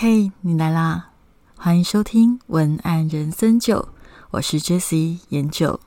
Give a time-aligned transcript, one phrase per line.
[0.00, 1.10] 嘿，你来啦！
[1.56, 3.88] 欢迎收听文案人生九，
[4.30, 5.80] 我是 Jessie 研九。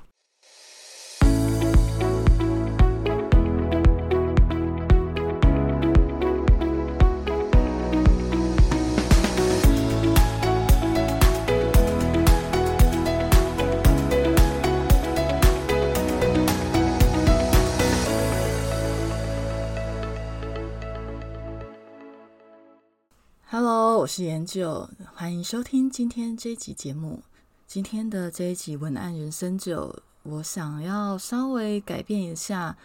[24.52, 27.23] 就，欢迎收听今天这一集节目。
[27.66, 32.75] 今天的这一集文案人生就，我想要稍微改变一下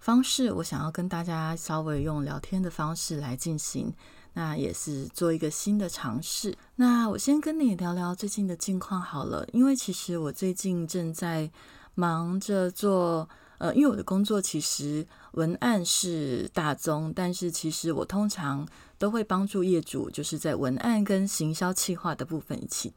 [0.00, 3.90] 方式，我想要跟大家稍微用聊天的方式来进行，
[4.34, 6.54] 那也是做一个新的尝试。
[6.76, 11.50] 那我先跟你聊聊最近的近况好了，因为其实我最近正在
[11.94, 13.26] 忙着做。
[13.58, 18.66] 呃，因为我的工作其实文案是大宗，但是其实我通常
[18.98, 22.92] 都会帮助业主，就是在文案跟行销企划的部分一起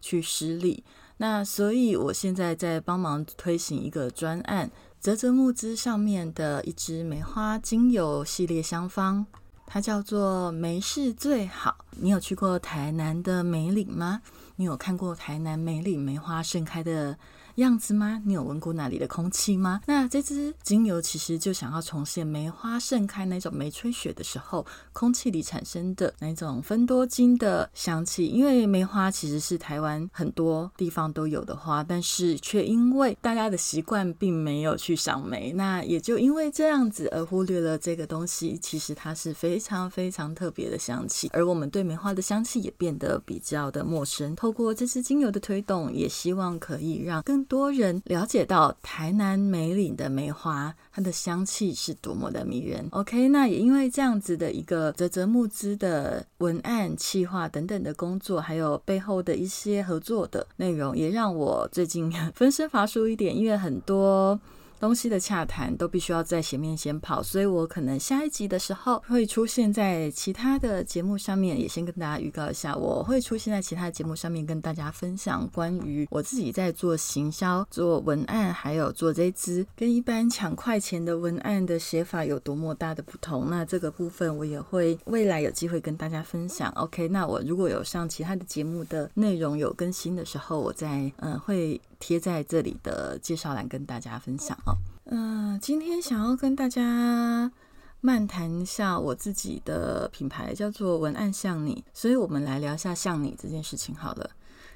[0.00, 0.84] 去施力。
[1.18, 9.26] 那所以我现在在帮忙推行一个专案，泽泽木资上面的一支梅花精油系列香方，
[9.66, 11.84] 它叫做梅事最好。
[11.90, 14.22] 你有去过台南的梅岭吗？
[14.56, 17.16] 你有看过台南梅岭梅花盛开的？
[17.56, 18.20] 样子吗？
[18.24, 19.80] 你有闻过那里的空气吗？
[19.86, 28.26] 那这支精油其实就想要重现梅花盛开那种梅吹雪的时候，空气里产生的那种芬多精的香气。
[28.26, 38.58] 因为梅花其实是台湾很多地方都有的花，但是却因为大家的习惯并没有去赏梅，那也就因为这样子而忽略了这个东西。
[38.60, 44.34] 其实它是非常非常特别的香气，而我们对梅花的香气也变得比较的陌生。
[44.36, 52.86] 透过这支精油的推动，也希望可以让更多人了解到台南梅岭的梅花，它的香气是多么的迷人。
[52.90, 64.40] OK，那也因为这样子的一个泽泽木资的文案、企划等等的工作，还有背后的一些合作的内容，也让我最近 分身乏术一点，因为很多。
[64.82, 83.48] 东西的洽谈都必须要在前面先跑，所以我可能下一集的时候会出现在其他的节目上面，也先跟大家预告一下，我会出现在其他的节目上面跟大家分享关于我自己在做行销、做文案，还有做这支跟一般抢快钱的文案的写法有多么大的不同。
[83.48, 86.68] 那这个部分我也会未来有机会跟大家分享。
[86.72, 91.80] OK，那我如果有上其他的节目的内容有更新的时候，我再嗯会。
[92.02, 94.74] 贴在这里的介绍栏跟大家分享哦。
[95.04, 97.48] 嗯，今天想要跟大家
[98.00, 104.28] 漫谈一下我自己的品牌，叫做文案像你，所以我们来聊一下像你这件事情好了。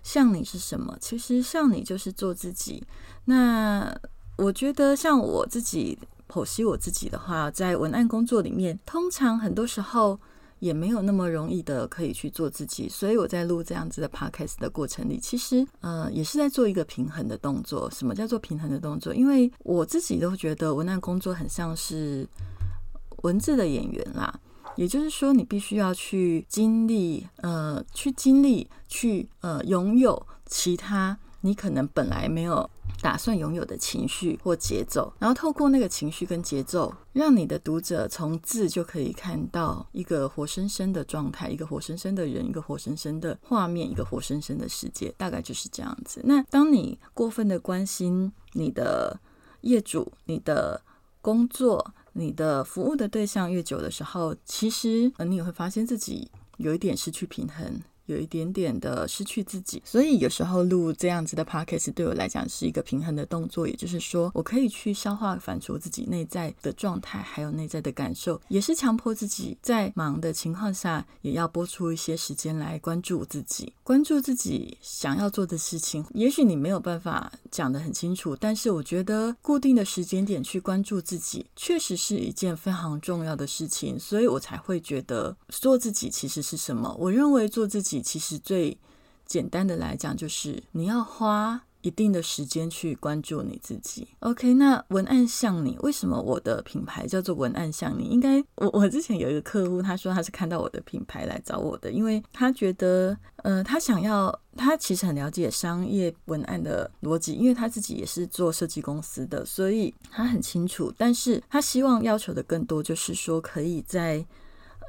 [0.04, 0.96] 像你是什么？
[1.00, 2.86] 其实像你就是做自己。
[3.24, 3.92] 那
[4.36, 5.98] 我觉得像我自己
[6.28, 10.20] 剖析我自己的话，在文案工作里面，通常很多时候。
[10.58, 17.90] 也没有那么容易的可以去做自己，所以我在录这样子的 podcast 的过程里，其实呃也是在做一个平衡的动作。
[17.90, 19.14] 什么叫做平衡的动作？
[19.14, 22.26] 因为我自己都觉得文案工作很像是
[23.22, 24.40] 文字的演员啦，
[24.76, 32.68] 也就是说你必须要去经历，呃，去经历，去呃拥有其他你可能本来没有。
[33.00, 46.20] 打算拥有的情绪或节奏，然后透过那个情绪跟节奏，让你的读者从字就可以看到一个活生生的状态，一个活生生的人，一个活生生的画面，一个活生生的世界，大概就是这样子。
[46.24, 49.18] 那当你过分的关心你的
[49.60, 50.82] 业主、你的
[51.20, 57.80] 工作、你的服务的对象越久的时候，其实你也会发现自己有一点失去平衡。
[58.06, 76.04] 有一点点的失去自己，所以有时候录这样子的 podcast 对我来讲是一个平衡的动作，也就是说，我可以去消化、反刍自己内在的状态，还有内在的感受，也是强迫自己在忙的情况下，也要拨出一些时间来关注自己，关注自己想要做的事情。
[76.14, 86.94] 也许你没有办法讲得很清楚，但是我觉得固定的时间点去关注自己，确实是一件非常重要的事情，所以我才会觉得做自己其实是什么？
[86.98, 88.02] 我认为做自己。
[88.02, 88.76] 其实最
[89.24, 94.08] 简单的来讲，就是你要花一定的时间去关注你自己。
[94.18, 98.06] OK，那文案像你，为什么我的品牌叫做文案像你？
[98.08, 110.92] 应该我我之前有一个客户，他说他是看到我的品牌来找我的，因为他觉得，呃，他想要，他其实很了解商业文案的逻辑，因为他自己也是做设计公司的，所以他很清楚。
[110.98, 114.26] 但是他希望要求的更多，就是说可以在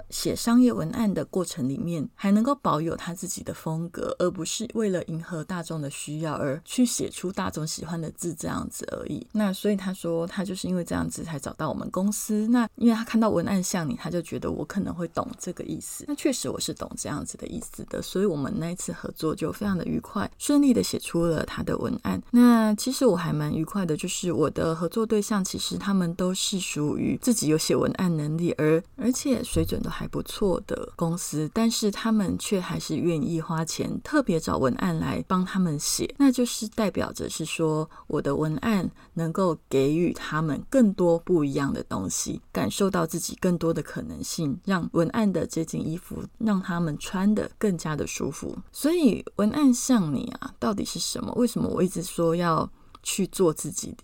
[0.10, 9.26] 写商业文案的过程里面，还能够保有他自己的风格，而不是为了迎合大众的需要而去写出大众喜欢的字这样子而已。
[9.32, 12.48] 那所以他说，他就是因为这样子才找到我们公司。
[12.48, 16.06] 那因为他看到文案像你，他就觉得我可能会懂这个意思。
[16.08, 22.22] 那确实我是懂这样子的意思的，所以我们那一次合作就非常的愉快，顺利的写出了他的文案。
[22.32, 48.56] 那其实我还蛮愉快的，就是我的合作对象其实他们都是属于自己有写文案能力，而而且水准都还不错的公司，但是他们却还是愿意花钱特别找文案来帮他们写，那就是代表着是说我的文案能够给予他们更多不一样的东西，感受到自己更多的可能性，让文案的这件衣服让他们穿的更加的舒服。
[48.72, 51.34] 所以文案像你啊，到底是什么？
[51.36, 52.70] 为什么我一直说要
[53.02, 53.98] 去做自己？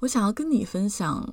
[0.00, 1.28] 我想要跟你分享，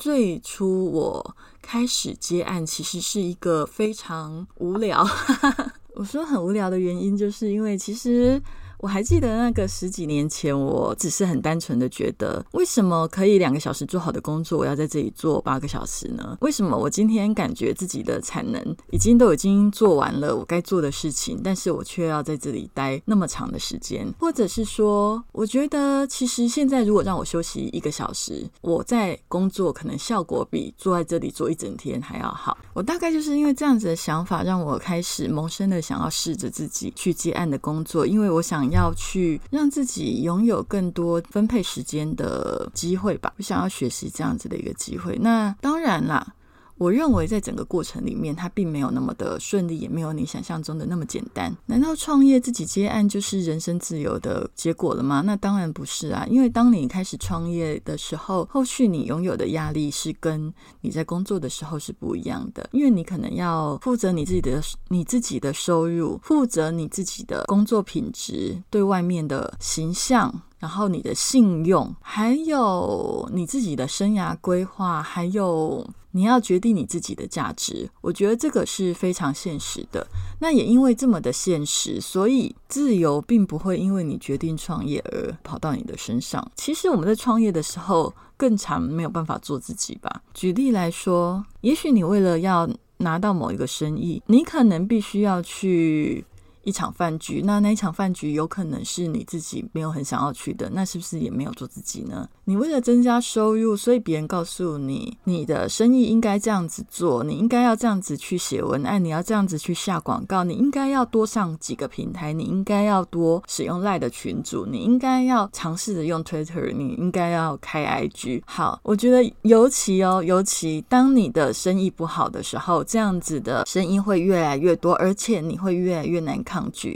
[0.00, 5.06] 最初我开始接案，其实是一个非常无聊。
[5.92, 8.42] 我说很无聊的原因，就是因为其实。
[8.80, 16.38] 我还记得那个十几年前，我只是很单纯的觉得，为什么可以两个小时做好的工作，我要在这里做八个小时呢？
[16.40, 24.10] 为什么我今天感觉自己的产能已经都已经做完了我该做的事情，但是我却要在这里待那么长的时间？
[24.18, 32.56] 或者是说，我觉得其实现在如果让我休息一个小时，我在工作可能效果比坐在这里做一整天还要好。
[32.72, 38.60] 我大概就是因为这样子的想法，让我开始萌生的想要试着自己去接案的工作，因为我想。
[38.70, 45.18] 要去让自己拥有更多分配时间的机会吧，我想要学习这样子的一个机会。
[45.20, 46.34] 那当然啦。
[46.80, 51.54] 我认为在整个过程里面，它并没有那么的顺利，也没有你想象中的那么简单。
[51.66, 55.20] 难道创业自己接案就是人生自由的结果了吗？
[55.20, 56.26] 那当然不是啊！
[56.30, 60.50] 因为当你开始创业的时候，后续你拥有的压力是跟
[60.80, 62.66] 你在工作的时候是不一样的。
[62.72, 70.42] 因为你可能要负责你自己的你自己的收入，负责你自己的工作品质，对外面的形象。
[70.60, 80.06] 然后你的信用，还有你自己的生涯规划，还有你要决定你自己的价值，我觉得这个是非常现实的。
[80.38, 86.46] 那也因为这么的现实，所以自由并不会因为你决定创业而跑到你的身上。
[86.54, 90.22] 其实我们在创业的时候，更常没有办法做自己吧。
[90.34, 92.68] 举例来说，也许你为了要
[92.98, 96.26] 拿到某一个生意，你可能必须要去。
[96.70, 102.28] 一场饭局，那那一场饭局有可能是你自己没有很想要去的，那是不是也没有做自己呢？
[102.44, 118.42] 你为了增加收入，所以别人告诉你，你的生意应该这样子做，你应该要这样子去写文案，你要这样子去下广告，你应该要多上几个平台，你应该要多使用赖的群组，你应该要尝试着用 Twitter，你应该要开 IG。
[118.46, 126.30] 好，我觉得尤其哦，尤其当你的生意不好的时候，这样子的声音会越来越多，而且你会越来越难。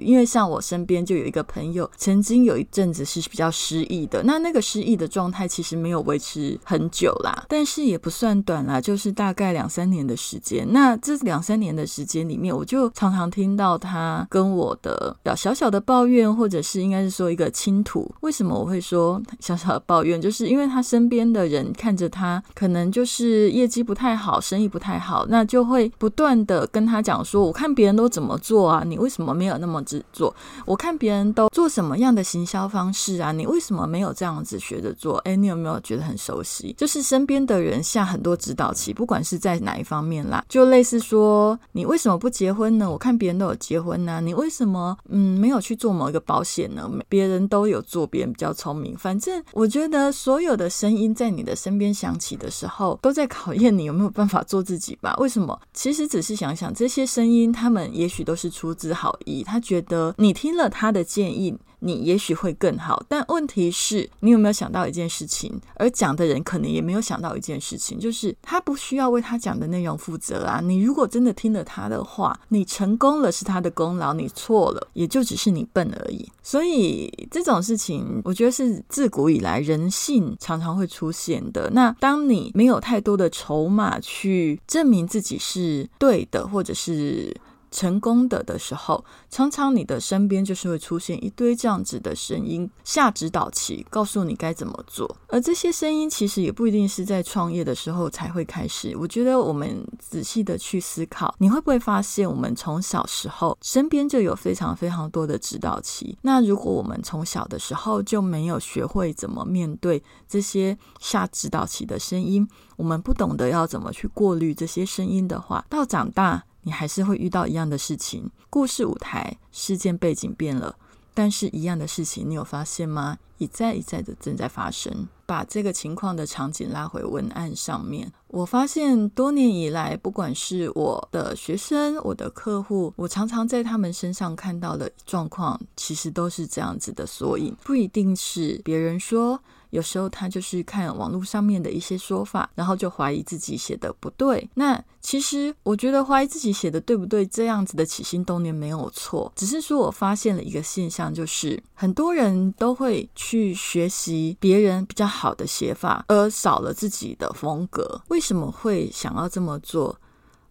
[0.02, 4.22] 因为像我身边就有一个朋友，曾经有一阵子是比较失意的。
[4.25, 10.66] 那那个失意的状态其实没有维持很久啦，但是也不算短啦，就是大概两三年的时间。
[10.72, 18.12] 那这两三年的时间里面，我就常常听到他跟我的小小的抱怨，或者是应该是说一个倾吐。
[18.20, 20.20] 为什么我会说小小的抱怨？
[20.20, 30.35] 就是因为他身边的人看着他，可能就是业绩不太好，生意不太好，那就会不断的跟他讲说：“我看别人都怎么做啊，你为什么没？”没有那么执着。
[30.64, 33.31] 我看别人都做什么样的行销方式啊？
[33.31, 35.19] 你为什么没有这样子学着做？
[35.19, 36.75] 哎，你有没有觉得很熟悉？
[36.79, 42.91] 就是身边的人下很多指导期，不管是在哪一方面啦，就类似说，你为什么不结婚呢？
[42.91, 46.91] 我看别人都有结婚呢，你为什么嗯没有去做某一个保险呢？
[47.06, 48.96] 别人都有做，别人比较聪明。
[48.96, 55.15] 反正我觉得所有的声音在你的身边响起的时候，都在考验你有没有办法做自己吧？
[55.19, 55.60] 为什么？
[55.74, 59.33] 其实只是想想这些声音，他们也许都是出自好意。
[59.43, 61.56] 他觉得你听了他的建议。
[61.81, 65.53] 你也许会更好，但问题是，你有没有想到一件事情？
[65.74, 70.62] 而讲的人可能也没有想到一件事情，就是他不需要为他讲的内容负责啊。
[70.62, 76.26] 你如果真的听了他的话，你成功了是他的功劳，你错了也就只是你笨而已。
[76.43, 81.69] 所以这种事情，我觉得是自古以来人性常常会出现的。
[81.74, 87.36] 那当你没有太多的筹码去证明自己是对的，或者是。
[87.74, 95.16] 成功的的时候，常常你的身边就是会出现一堆这样子的声音，下指导棋，告诉你该怎么做。
[95.26, 98.96] 而这些声音其实也不一定是在创业的时候才会开始。
[98.96, 106.16] 我觉得我们仔细的去思考，你会不会发现，我们从小时候身边就有非常非常多的指导棋。
[106.22, 116.44] 那如果我们从小的时候就没有学会怎么面对这些下指导棋的声音，我们不懂得要怎么去过滤这些声音的话，到长大。
[116.64, 120.76] 你还是会遇到一样的事情，故事舞台、事件背景变了，
[121.14, 123.18] 但是一样的事情，你有发现吗？
[123.38, 125.08] 一再一再的正在发生。
[125.26, 139.40] 把这个情况的场景拉回文案上面，我发现多年以来，不管是我的学生、我的客户，我常常在他们身上看到的状况，其实都是这样子的缩影，不一定是别人说。
[139.74, 144.48] 有时候他就是看网络上面的一些说法，然后就怀疑自己写的不对。
[144.54, 158.00] 那其实我觉得怀疑自己写的对不对，这样子的起心动念没有错，只是说我发现了一个现象，就是很多人都会去学习别人比较好的写法，而少了自己的风格。
[158.08, 159.98] 为什么会想要这么做？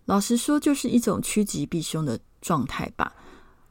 [0.05, 3.13] 老实说，就是一种趋吉避凶的状态吧。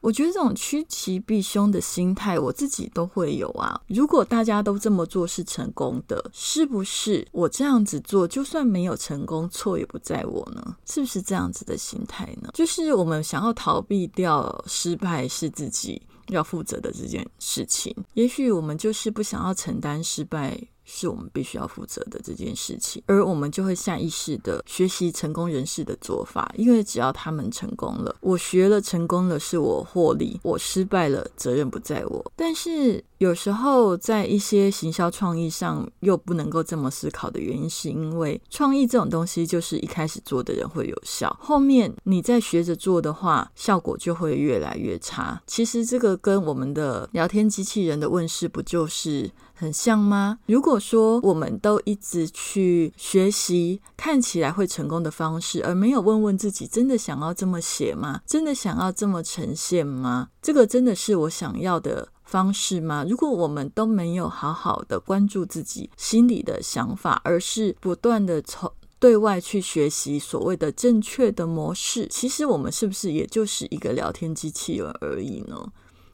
[0.03, 3.79] 我觉得这种趋吉避凶的心态，我自己都会有啊。
[3.87, 10.75] 如果大家都这么做是成功的，是不是我这样子做，就算没有成功，错也不在我呢？
[10.85, 12.49] 是不是这样子的心态呢？
[12.53, 20.59] 就是我们想要逃避掉失败是自己要负责的这件事情，也许我们就是不想要承担失败。
[20.85, 32.31] 是我们必须要负责的这件事情，而我们就会下意识的学习成功人士的做法，因为只要他们成功了，我学了成功了，是我获利；我失败了，责任不在我。
[32.35, 45.41] 但是有时候在一些行销创意上，又不能够这么思考的原因，是因为创意这种东西，就是一开始做的人会有效，后面你再学着做的话，效果就会越来越差。
[45.47, 49.31] 其实这个跟我们的聊天机器人的问世，不就是？
[49.63, 50.39] 很像吗？
[50.45, 58.19] 如果说我们都一直去学习看起来会成功的方式，而没有问问自己，真的想要这么写吗？
[58.27, 60.27] 真的想要这么呈现吗？
[60.41, 63.05] 这个真的是我想要的方式吗？
[63.07, 75.71] 如果我们都没有好好的关注自己心里的想法，而是不断的从对外去学习所谓的正确的模式，其实我们是不是也就是一个聊天机器人而已呢？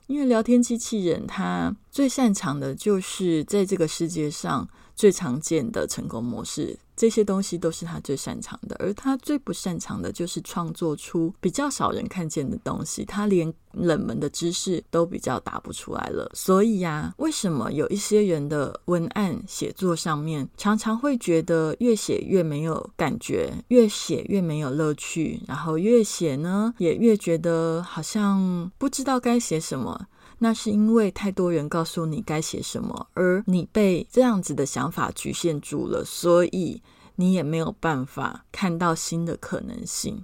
[0.09, 6.79] 因为聊天机器人，它最擅长的就是在这个世界上最常见的成功模式。
[6.99, 13.05] 这些东西都是他最擅长的，而他最不擅长的就是创作出比较少人看见的东西。
[13.05, 16.29] 他连冷门的知识都比较答不出来了。
[16.33, 30.07] 所以呀，为什么有一些人的文案写作上面常常会觉得越写越没有感觉，越写越没有乐趣，然后越写呢也越觉得好像不知道该写什么？
[30.41, 36.81] 那是因为太多人告诉你该写什么，而你被这样子的想法局限住了，所以
[37.15, 40.23] 你也没有办法看到新的可能性。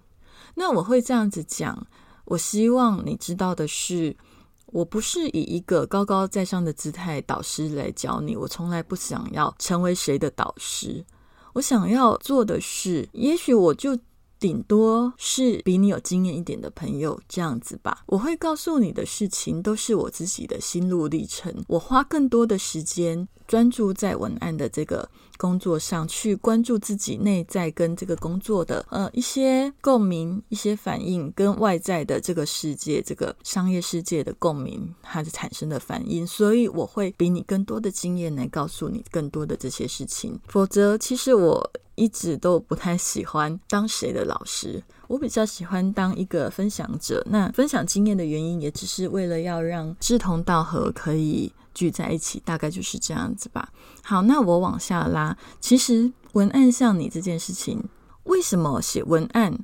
[0.55, 1.85] 那我会这样子讲，
[2.23, 4.15] 我希望你知道的是，
[4.67, 11.05] 我不是以一个高高在上的姿态导师来教你，我从来不想要成为谁的导师。
[11.53, 13.99] 我想要做的是，也许我就。
[14.45, 18.03] 顶多是比你有经验一点的朋友这样子吧。
[18.05, 21.51] 我会告诉你的事情都是我自己的心路历程。
[21.67, 36.27] 我花更多的时间专注在文案的这个工作上，去关注自己内在跟这个工作的呃一些共鸣、一些反应，跟外在的这个世界、这个商业世界的共鸣，它的产生的反应。
[36.27, 40.39] 所以我会比你更多的经验来告诉你更多的这些事情。
[40.49, 41.71] 否则，其实我。
[41.95, 47.25] 一直都不太喜欢当谁的老师，我比较喜欢当一个分享者。
[47.29, 53.69] 那分享经验的原因，也只是为了要让志同道合可以聚在一起，大概就是这样子吧。
[54.03, 55.37] 好，那我往下拉。
[55.59, 57.83] 其实文案像你这件事情，
[58.25, 59.57] 为什么写文案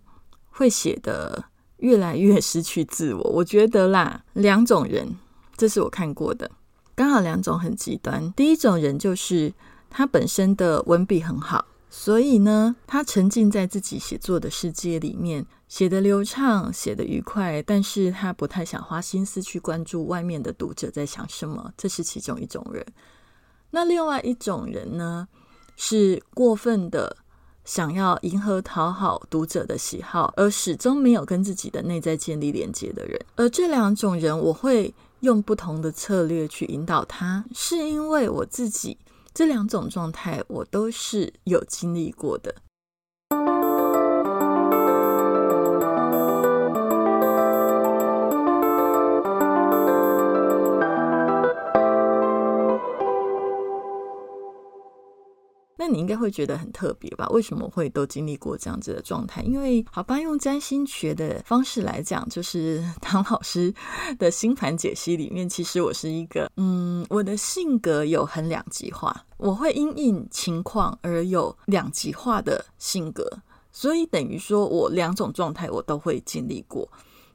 [0.49, 1.45] 会写的
[1.77, 3.21] 越来越失去自我？
[3.31, 5.17] 我觉得啦，两种人，
[5.57, 6.49] 这是我看过的，
[6.95, 8.31] 刚好两种很极端。
[8.33, 9.53] 第一种人就是
[9.89, 11.65] 他本身的文笔很好。
[11.93, 22.85] 所以呢，他沉浸在自己写作的世界里面，写的流畅，写的愉快，但是他不太想花心思去关注外面的读者在想什么，这是其中一种人。
[23.71, 25.27] 那另外一种人呢，
[25.75, 27.17] 是过分的
[27.65, 33.19] 想要迎合讨好读者的喜好，而始终没有跟自己的内在建立连接的人。
[33.35, 38.97] 而这两种人，我会用不同的策略去引导他，是因为我自己。
[39.33, 42.55] 这两种状态，我都是有经历过的。
[55.81, 57.27] 那你应该会觉得很特别吧？
[57.29, 59.41] 为什么会都经历过这样子的状态？
[59.41, 63.73] 因为好吧，用占星学的方式来讲，就是 唐老师
[64.19, 73.27] 的星盘解析里面，其实我是一个，嗯，我的性格有很两极化，我会因应情况而有两极化的性格，
[73.71, 76.87] 所以等于说我两种状态我都会经历过。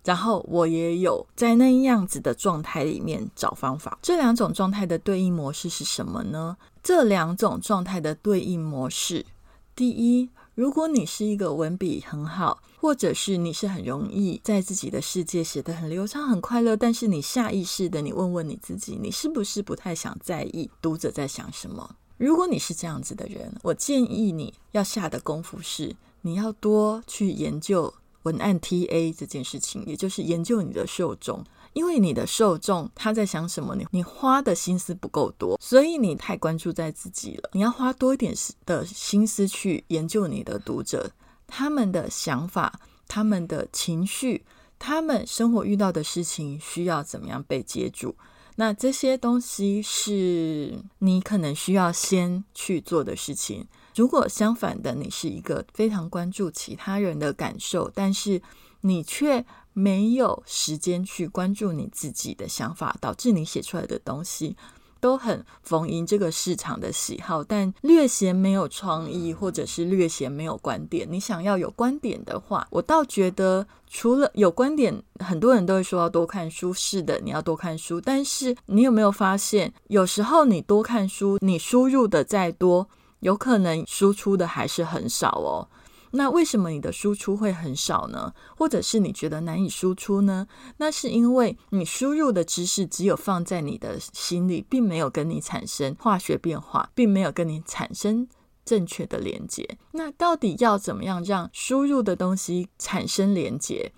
[0.04, 3.98] 然后我也有在那样子的状态里面找方法。
[4.00, 6.56] 这两种状态的对应模式是什么呢？
[6.86, 9.26] 这两种状态的对应模式，
[9.74, 21.96] 第一，如果你是一个文笔很好，或者是你是很容易在自己的世界写得很流畅、很快乐，但是你下意识的，你问问你自己，你是不是不太想在意读者在想什么？
[22.18, 27.92] 如果你是这样子的人，我建议你要下的功夫是，你要多去研究。
[28.22, 31.44] 文案 TA 这件事情，也就是研究你的受众，
[31.76, 37.50] 因为你的受众他在想什么，你你花的心思不够多，所以你太关注在自己了。
[37.52, 41.10] 你要花多一点的心思去研究你的读者，
[41.46, 44.46] 他们的想法、他们的情绪、
[44.78, 48.16] 他们生活遇到的事情需要怎么样被接住。
[48.54, 53.66] 那这些东西是你可能需要先去做的事情。
[53.94, 58.40] 如果相反的，你是一个非常关注其他人的感受，但是
[58.80, 59.44] 你却
[59.78, 64.56] 没有时间去关注你自己的想法，导致你写出来的东西
[65.00, 71.06] 都很逢迎这个市场的喜好，但略嫌没有创意，或者是略嫌没有观点。
[71.10, 78.00] 你想要有观点的话，我倒觉得除了有观点，很多人都会说要多看书，是的，你要多看书。
[78.00, 82.88] 但是你有没有发现，有时候你多看书，你输入的再多。
[83.20, 85.68] 有可能输出的还是很少哦。
[86.16, 88.32] 那为什么你的输出会很少呢？
[88.56, 90.48] 或者是你觉得难以输出呢？
[90.78, 98.26] 那是因为你输入的知识只有放在你的心里，并没有跟你产生化学变化，并没有跟你产生
[98.64, 99.78] 正确的连接。
[99.92, 103.92] 那到底要怎么样让输入的东西产生连接？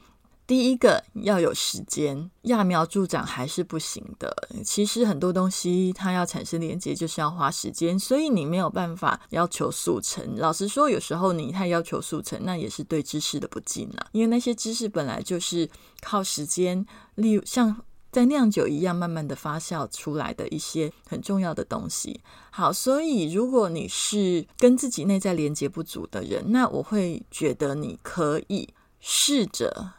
[0.48, 4.34] 第一个要有时间，揠苗助长还是不行的。
[4.64, 10.38] 其实很多东西它要产生连接，就是要花时间，所以你没有办法要求速成。
[10.38, 14.06] 老实说，有时候你太要求速成，那也是对知识的不敬了。
[14.12, 15.68] 因为那些知识本来就是
[16.00, 16.86] 靠时间，
[17.16, 22.22] 例如像在酿酒一样，慢慢的发酵出来的一些很重要的东西。
[22.50, 29.92] 好，所以如果你是跟自己内在连接不足的人，那我会觉得你可以试着。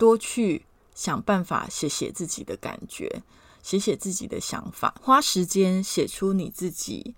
[0.00, 0.64] 多去
[0.94, 3.22] 想办法写写自己的感觉，
[3.62, 7.14] 写写自己的想法，花时间写出你自己。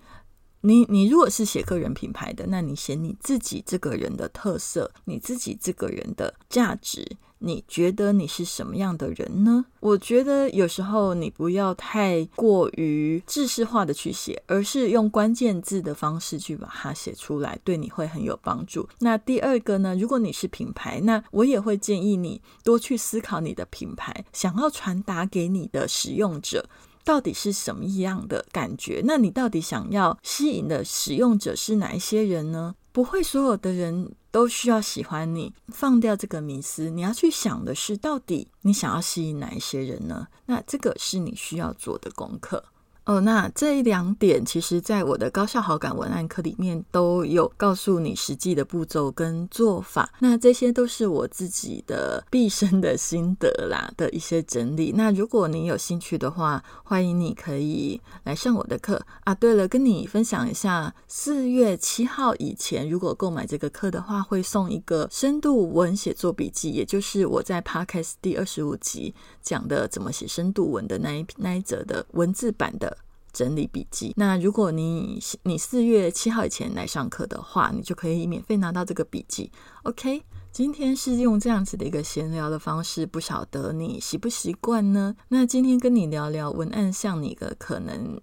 [0.62, 7.16] 你你如果是写个人品牌的，那你写你自己这个人的特色，你自己这个人的价值。
[7.42, 9.64] 你觉得你是什么样的人呢？
[9.81, 18.88] 我觉得有时候你不要太过于知识化的去写，而是用关键字的方式去把它写出来，对你会很有帮助。
[19.00, 19.96] 那第二个呢？
[19.96, 26.68] 如果你是品牌，那我也会建议你多去思考你的品牌想要传达给你的使用者
[27.05, 29.02] 到底是什么样的感觉。
[29.05, 32.76] 那你到底想要吸引的使用者是哪一些人呢？
[32.92, 34.14] 不会所有的人。
[34.33, 36.88] 都需要喜欢你，放掉这个迷思。
[36.88, 40.26] 你要去想的是，到底你想要吸引哪一些人呢？
[40.46, 42.64] 那这个是你需要做的功课。
[43.05, 50.09] 哦，那这两点其实，在我的高效好感文案课里面都有告诉你实际的步骤跟做法。
[50.21, 54.93] 那这些都是我自己的 毕生的心得啦的一些整理。
[54.95, 59.35] 那如果你有兴趣的话，欢迎你可以来上我的课啊。
[59.35, 69.12] 对了，跟你分享一下，四月七号以前，如果购买这个课的话，会送一个深度文写作笔记，也就是我在 Podcast 第二十五集
[69.43, 72.91] 讲的怎么写深度文的那一那一则的文字版的。
[73.33, 74.12] 整理笔记。
[74.16, 79.51] 那如果你你四月七号以前来上课的话，你就可以免费拿到这个笔记。
[79.85, 85.14] OK，今天是用这样子的一个闲聊的方式，不晓得你习不习惯呢？
[85.29, 88.21] 那今天跟你聊聊文案像你的可能。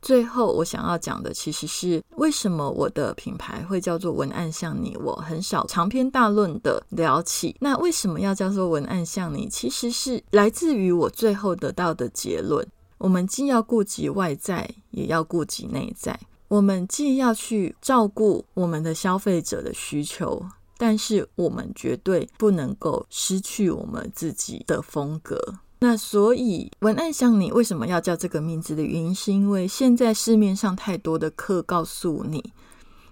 [0.00, 4.96] 最后我想要讲的其实是为什么我的品牌会叫做文案像你？
[4.96, 7.54] 我很少长篇大论的聊起。
[7.60, 9.48] 那为什么要叫做文案像你？
[9.48, 12.66] 其实是来自于我最后得到的结论。
[13.02, 16.20] 我们既要顾及外在，也要顾及内在。
[16.46, 20.40] 我们既要去照顾我们的消费者的需求，
[20.78, 25.36] 但是我们绝对不能够失去我们自己的风格。
[25.80, 32.52] 那所以，文案像你为什么要叫这个名字的原因，是因为现在市面上太多的课告诉你，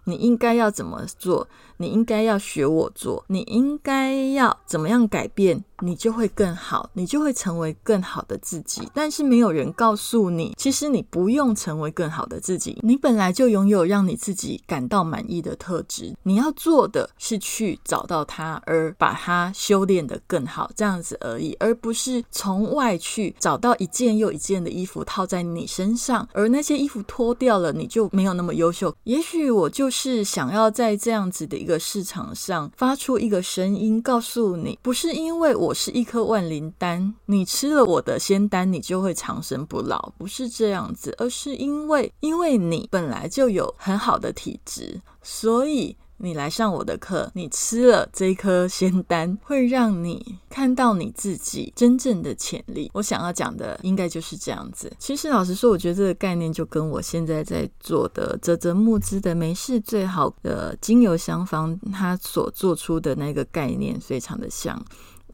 [0.04, 1.48] 你应该要怎么做，
[1.80, 8.86] 你应该要学我做，你应该要怎么样改变，你就会更好，你就会成为更好的自己。
[8.92, 16.14] 但是没有人告诉你，其实你不用成为更好的自己，你本来就拥有让你自己感到满意的特质。
[16.22, 28.94] 你要做的是去找到它，而把它修炼的更好，这样子而已，而不是从外去找到一件又一件的衣服套在你身上，而那些衣服脱掉了，你就没有那么优秀。
[29.04, 45.96] 也许我就是想要在这样子的一个个市场上发出一个声音，告诉你，不是因为我是一颗万灵丹，你吃了我的仙丹，你就会长生不老，不是这样子，而是因为，因为你本来就有很好的体质，所以。
[46.22, 52.90] 你来上我的课，你吃了这一颗仙丹，会让你看到你自己真正的潜力。
[52.92, 54.92] 我想要讲的应该就是这样子。
[54.98, 64.84] 其实老实说，我觉得这个概念就跟我现在在做的泽泽木之的没事最好的精油香方，它所做出的那个概念非常的像。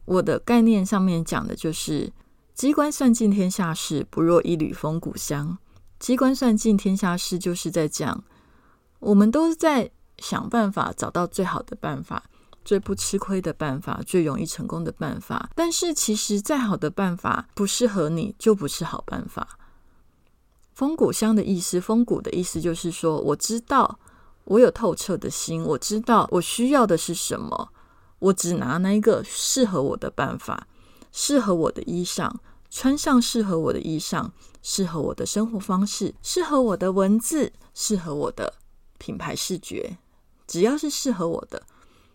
[0.05, 2.09] 我的概念上面讲的就是
[2.53, 5.57] 机关算尽天下事，不若一缕风骨香。
[5.99, 8.23] 机关算尽天下事，就是在讲
[8.99, 9.91] 我们都在。
[10.19, 12.23] 想办法找到最好的办法，
[12.65, 15.49] 最不吃亏的办法，最容易成功的办法。
[15.55, 19.57] 但是，其实再好的办法不适合你，就不是好办法。
[20.73, 23.99] 风骨香的意思，风骨的意思就是说，我知道
[24.43, 27.69] 我有透彻的心，我知道我需要的是什么，
[28.19, 30.67] 我只拿那一个适合我的办法，
[31.11, 32.31] 适合我的衣裳，
[32.69, 34.29] 穿上适合我的衣裳，
[34.61, 38.53] 适合我的生活方式，适合我的文字，适合我的
[38.99, 39.97] 品牌视觉。
[40.47, 41.61] 只要是适合我的，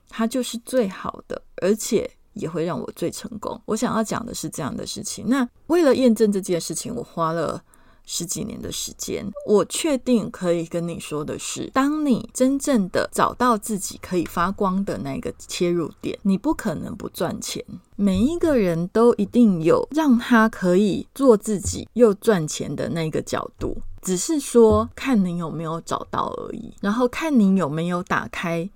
[0.09, 3.61] 它就是最好的，而且也会让我最成功。
[3.66, 5.27] 我想要讲的是这样的事情。
[5.29, 7.62] 那为了验证这件事情，我花了
[8.05, 9.25] 十几年的时间。
[9.47, 17.64] 我确定可以跟你说的是，当你真正的找到自己可以发光的那个切入点，你不可能不赚钱。
[17.97, 23.77] 每一个人都一定有让他可以做自己又赚钱的那个角度。
[24.03, 28.69] 只是说，看你有没有找到而已，然后看你有没有打开。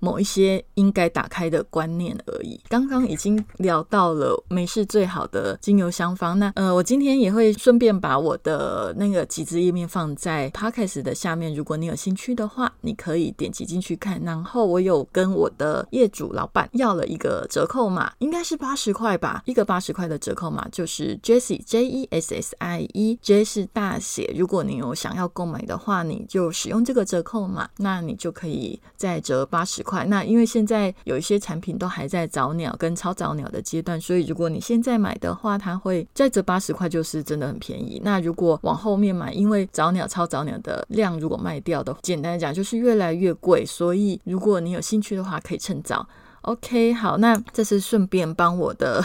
[0.00, 2.58] 某一些应该打开的观念而已。
[2.68, 11.54] 刚刚已经聊到了美式最好的精油香方，那呃，我今天也会顺便把我的那个几支页面放在 podcast 的下面。
[11.54, 14.20] 如果你有兴趣的话，你可以点击进去看。
[14.24, 24.34] 然后我有跟我的业主老板要了一个折扣码，应该是八十块吧，一个八十块的折扣码就是 Jessie J E S S I E，J 是大写。
[24.36, 29.82] 如果你有想要购买的话，你就使用这个折扣码，那你就可以再折八十。
[29.90, 38.00] 块那因为现在有一些产品都还在早鸟跟超早鸟的阶段，所以如果你现在买的话，它会再折八十块，就是真的很便宜。
[38.04, 43.66] 那如果往后面买，因为早鸟、超早鸟的量如果卖掉的，简单讲就是越来越贵。
[43.66, 46.06] 所以如果你有兴趣的话，可以趁早。
[46.42, 49.04] OK，好，那这是顺便帮我的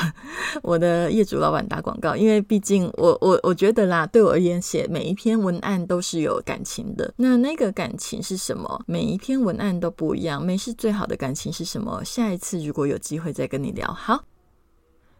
[0.63, 7.13] 我的业主老板打广告，因为毕竟我我我觉得啦，对我而言写每一篇文案都是有感情的。
[7.17, 8.81] 那那个感情是什么？
[8.87, 10.41] 每一篇文案都不一样。
[10.41, 12.01] 没事，最好的感情是什么？
[12.05, 13.85] 下一次如果有机会再跟你聊。
[13.91, 14.23] 好，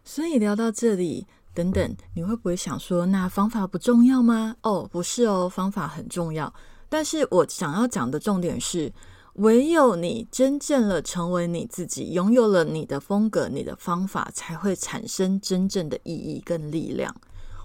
[0.02, 4.56] 所以聊到这里，等等，你会不会想说，那方法不重要吗？
[4.62, 6.50] 哦，不是哦，方法很重要。
[6.88, 8.90] 但是我想要讲的重点是。
[9.36, 17.14] 唯有你真正的成为你自己，拥有了你的风格、你的方法，才会产生真正的意义跟力量。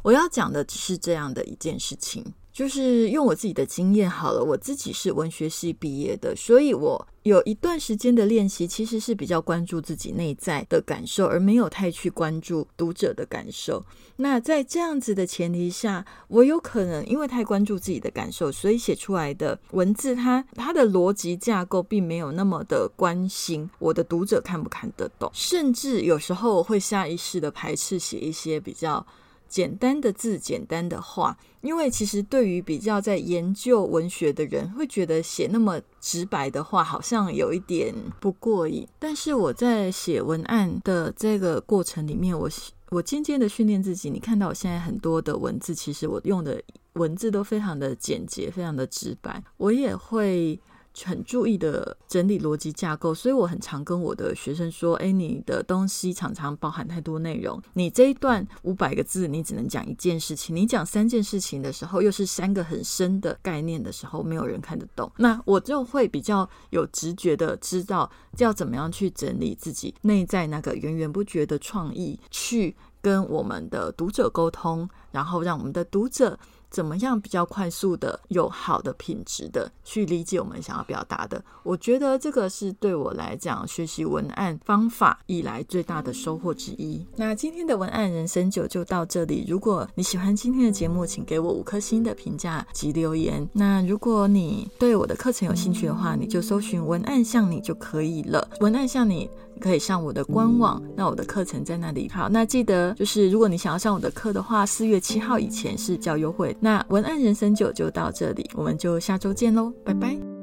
[0.03, 2.33] 我要讲的只是这样的一件事情。
[2.53, 13.83] 就是用我自己的经验好了，我自己是文学系毕业的，所以我有一段时间的练习其实是比较关注自己内在的感受，而没有太去关注读者的感受。
[14.17, 29.05] 那在这样子的前提下，我有可能因为太关注自己的感受，所以写出来的文字，它它的逻辑架构并没有那么的关心我的读者看不看得懂，甚至有时候我会下意识的排斥写一些比较。
[29.51, 38.87] 简单的字，简单的话，因为其实对于比较在研究文学的人，会觉得写那么直白的话，好像有一点不过瘾。
[38.97, 42.49] 但是我在写文案的这个过程里面，我
[42.91, 44.09] 我渐渐的训练自己。
[44.09, 49.43] 你看到我现在很多的文字，其实我用的文字都非常的简洁，非常的直白。
[49.57, 50.57] 我也会。
[51.05, 57.61] 很注意的整理逻辑架构，所以我很常跟我的学生说：“哎，你的东西常常包含太多内容。
[57.73, 65.11] 你这一段五百个字，你只能讲一件事情；你讲三件事情的时候，又是三个很深的概念的时候，没有人看得懂。
[65.17, 76.37] 那我就会比较有直觉的知道要怎么样去整理自己内在那个源源不绝的创意，去跟我们的读者沟通，然后让我们的读者。”
[76.71, 81.43] 怎么样比较快速的、有好的品质的去理解我们想要表达的。
[81.63, 87.05] 我觉得这个是对我来讲学习文案方法以来最大的收获之一。
[87.17, 89.45] 那今天的文案人生九就到这里。
[89.47, 93.47] 如果你喜欢今天的节目，请给我五颗星的评价及留言。
[93.51, 98.47] 那如果你对我的课程有兴趣的话，你就搜寻“文案像你”就可以了。
[98.61, 99.29] 文案像你
[99.59, 102.09] 可以上我的官网，那我的课程在那里。
[102.09, 106.55] 好，那记得就是如果你想要上我的课的话，四月七号以前是较优惠。
[106.61, 110.40] 那文案人生九就到这里，我们就下周见喽，拜拜。